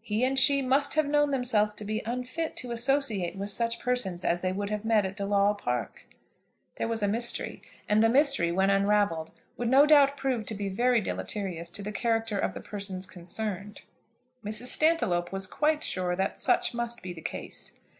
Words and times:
He 0.00 0.22
and 0.24 0.38
she 0.38 0.62
must 0.62 0.94
have 0.94 1.08
known 1.08 1.32
themselves 1.32 1.72
to 1.74 1.84
be 1.84 2.04
unfit 2.06 2.54
to 2.58 2.70
associate 2.70 3.34
with 3.34 3.50
such 3.50 3.80
persons 3.80 4.24
as 4.24 4.40
they 4.40 4.52
would 4.52 4.70
have 4.70 4.84
met 4.84 5.04
at 5.04 5.16
De 5.16 5.24
Lawle 5.26 5.56
Park. 5.58 6.06
There 6.76 6.86
was 6.86 7.02
a 7.02 7.08
mystery, 7.08 7.60
and 7.88 8.00
the 8.00 8.08
mystery, 8.08 8.52
when 8.52 8.70
unravelled, 8.70 9.32
would 9.56 9.68
no 9.68 9.84
doubt 9.84 10.16
prove 10.16 10.46
to 10.46 10.54
be 10.54 10.68
very 10.68 11.00
deleterious 11.00 11.68
to 11.70 11.82
the 11.82 11.90
character 11.90 12.38
of 12.38 12.54
the 12.54 12.60
persons 12.60 13.06
concerned. 13.06 13.82
Mrs. 14.44 14.66
Stantiloup 14.66 15.32
was 15.32 15.48
quite 15.48 15.82
sure 15.82 16.14
that 16.14 16.38
such 16.38 16.72
must 16.74 17.02
be 17.02 17.12
the 17.12 17.20
case. 17.20 17.80